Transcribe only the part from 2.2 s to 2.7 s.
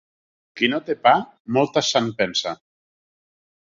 pensa